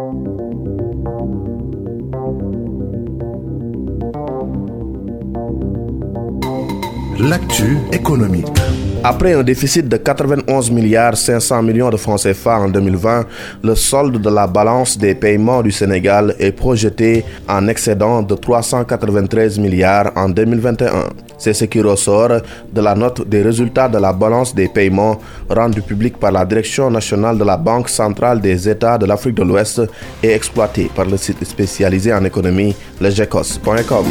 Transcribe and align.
Música 0.00 0.48
L'actu 7.20 7.78
économique. 7.92 8.46
Après 9.02 9.32
un 9.34 9.42
déficit 9.42 9.88
de 9.88 9.96
91 9.96 10.70
milliards 10.70 11.16
500 11.16 11.62
millions 11.64 11.90
de 11.90 11.96
francs 11.96 12.20
CFA 12.22 12.60
en 12.60 12.68
2020, 12.68 13.26
le 13.64 13.74
solde 13.74 14.18
de 14.20 14.30
la 14.30 14.46
balance 14.46 14.96
des 14.96 15.16
paiements 15.16 15.60
du 15.62 15.72
Sénégal 15.72 16.36
est 16.38 16.52
projeté 16.52 17.24
en 17.48 17.66
excédent 17.66 18.22
de 18.22 18.36
393 18.36 19.58
milliards 19.58 20.12
en 20.14 20.28
2021. 20.28 20.90
C'est 21.38 21.54
ce 21.54 21.64
qui 21.64 21.80
ressort 21.80 22.40
de 22.72 22.80
la 22.80 22.94
note 22.94 23.28
des 23.28 23.42
résultats 23.42 23.88
de 23.88 23.98
la 23.98 24.12
balance 24.12 24.54
des 24.54 24.68
paiements 24.68 25.18
rendue 25.50 25.82
publique 25.82 26.18
par 26.18 26.30
la 26.30 26.44
Direction 26.44 26.88
nationale 26.88 27.36
de 27.36 27.44
la 27.44 27.56
Banque 27.56 27.88
centrale 27.88 28.40
des 28.40 28.68
États 28.68 28.96
de 28.96 29.06
l'Afrique 29.06 29.34
de 29.34 29.42
l'Ouest 29.42 29.82
et 30.22 30.30
exploitée 30.30 30.88
par 30.94 31.06
le 31.06 31.16
site 31.16 31.44
spécialisé 31.44 32.12
en 32.12 32.24
économie, 32.24 32.76
legecos.com. 33.00 34.04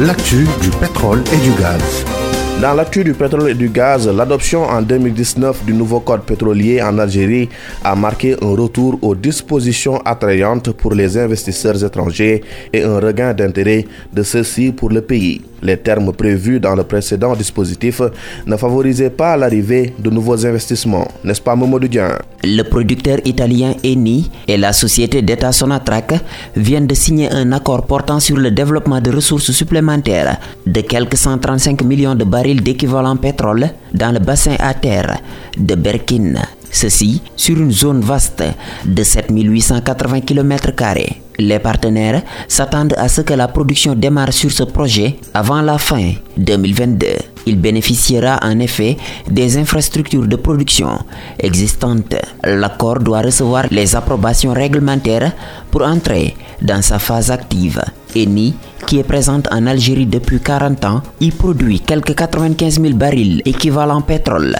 L'actu 0.00 0.46
du 0.60 0.68
pétrole 0.80 1.22
et 1.32 1.36
du 1.38 1.50
gaz. 1.60 2.21
Dans 2.60 2.74
l'actu 2.74 3.02
du 3.02 3.12
pétrole 3.14 3.50
et 3.50 3.54
du 3.54 3.68
gaz, 3.68 4.06
l'adoption 4.08 4.62
en 4.64 4.82
2019 4.82 5.64
du 5.64 5.72
nouveau 5.72 5.98
code 6.00 6.22
pétrolier 6.22 6.80
en 6.80 6.96
Algérie 6.98 7.48
a 7.82 7.96
marqué 7.96 8.36
un 8.40 8.54
retour 8.54 8.98
aux 9.02 9.14
dispositions 9.16 9.98
attrayantes 10.04 10.70
pour 10.70 10.94
les 10.94 11.18
investisseurs 11.18 11.82
étrangers 11.84 12.42
et 12.72 12.82
un 12.84 13.00
regain 13.00 13.34
d'intérêt 13.34 13.84
de 14.12 14.22
ceux-ci 14.22 14.70
pour 14.70 14.90
le 14.90 15.00
pays. 15.00 15.40
Les 15.64 15.76
termes 15.76 16.12
prévus 16.12 16.58
dans 16.58 16.74
le 16.74 16.82
précédent 16.82 17.36
dispositif 17.36 18.00
ne 18.46 18.56
favorisaient 18.56 19.10
pas 19.10 19.36
l'arrivée 19.36 19.94
de 19.98 20.10
nouveaux 20.10 20.44
investissements, 20.44 21.06
n'est-ce 21.22 21.40
pas 21.40 21.54
Momo 21.54 21.78
Dian 21.78 22.08
Le 22.42 22.62
producteur 22.64 23.18
italien 23.24 23.74
Eni 23.84 24.28
et 24.48 24.56
la 24.56 24.72
société 24.72 25.22
d'État 25.22 25.52
Sonatrach 25.52 26.14
viennent 26.56 26.88
de 26.88 26.94
signer 26.94 27.30
un 27.30 27.52
accord 27.52 27.86
portant 27.86 28.18
sur 28.18 28.36
le 28.38 28.50
développement 28.50 29.00
de 29.00 29.12
ressources 29.12 29.52
supplémentaires 29.52 30.38
de 30.66 30.80
quelques 30.80 31.16
135 31.16 31.82
millions 31.84 32.16
de 32.16 32.24
barils 32.24 32.41
d'équivalent 32.42 33.16
pétrole 33.16 33.70
dans 33.92 34.12
le 34.12 34.18
bassin 34.18 34.56
à 34.58 34.74
terre 34.74 35.20
de 35.56 35.74
Berkin. 35.74 36.34
Ceci 36.70 37.22
sur 37.36 37.58
une 37.58 37.70
zone 37.70 38.00
vaste 38.00 38.42
de 38.84 39.02
7880 39.02 40.20
km. 40.20 41.21
Les 41.42 41.58
partenaires 41.58 42.22
s'attendent 42.46 42.94
à 42.96 43.08
ce 43.08 43.20
que 43.22 43.34
la 43.34 43.48
production 43.48 43.94
démarre 43.96 44.32
sur 44.32 44.52
ce 44.52 44.62
projet 44.62 45.16
avant 45.34 45.60
la 45.60 45.76
fin 45.76 46.12
2022. 46.36 47.06
Il 47.46 47.60
bénéficiera 47.60 48.38
en 48.42 48.60
effet 48.60 48.96
des 49.28 49.58
infrastructures 49.58 50.28
de 50.28 50.36
production 50.36 51.00
existantes. 51.40 52.14
L'accord 52.44 53.00
doit 53.00 53.22
recevoir 53.22 53.64
les 53.72 53.96
approbations 53.96 54.52
réglementaires 54.52 55.32
pour 55.72 55.82
entrer 55.82 56.36
dans 56.60 56.80
sa 56.80 57.00
phase 57.00 57.32
active. 57.32 57.82
Eni, 58.14 58.54
qui 58.86 58.98
est 59.00 59.04
présente 59.04 59.48
en 59.50 59.66
Algérie 59.66 60.06
depuis 60.06 60.38
40 60.38 60.84
ans, 60.84 61.02
y 61.20 61.32
produit 61.32 61.80
quelques 61.80 62.14
95 62.14 62.80
000 62.80 62.94
barils 62.94 63.42
équivalent 63.44 64.02
pétrole 64.02 64.54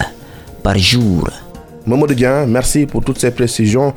par 0.61 0.77
jour. 0.77 1.29
Mamadou 1.85 2.13
Dian, 2.13 2.47
merci 2.47 2.85
pour 2.85 3.03
toutes 3.03 3.19
ces 3.19 3.31
précisions. 3.31 3.93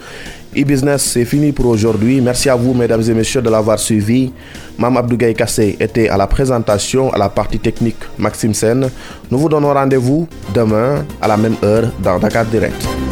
E-Business, 0.56 1.03
c'est 1.03 1.25
fini 1.25 1.53
pour 1.53 1.67
aujourd'hui. 1.67 2.20
Merci 2.20 2.48
à 2.48 2.56
vous, 2.56 2.73
mesdames 2.75 3.03
et 3.03 3.15
messieurs, 3.15 3.43
de 3.43 3.51
l'avoir 3.51 3.78
suivi. 3.78 4.33
Mam 4.78 4.97
Abdougaï 4.97 5.34
Kassé 5.34 5.77
était 5.78 6.09
à 6.09 6.17
la 6.17 6.27
présentation, 6.27 7.12
à 7.12 7.19
la 7.19 7.28
partie 7.28 7.59
technique 7.59 7.98
Maxime 8.19 8.55
Sen. 8.55 8.89
Nous 9.31 9.39
vous 9.39 9.48
donnons 9.48 9.73
rendez-vous 9.73 10.27
demain 10.55 11.05
à 11.20 11.28
la 11.28 11.37
même 11.37 11.56
heure 11.62 11.93
dans 12.03 12.19
Dakar 12.19 12.47
Direct. 12.47 13.06